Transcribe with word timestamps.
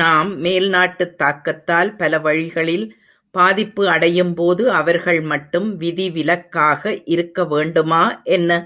நாம் 0.00 0.36
மேல் 0.36 0.68
நாட்டுத் 0.68 1.18
தாக்கத்தால் 1.18 1.96
பல 1.96 2.18
வழிகளில் 2.18 2.86
பாதிப்பு 3.34 3.88
அடையும் 3.88 4.34
போது 4.34 4.70
அவர்கள் 4.70 5.20
மட்டும் 5.22 5.76
விதிவிலக்காக 5.76 6.82
இருக்கவேண்டுமா 7.08 8.04
என்ன? 8.30 8.50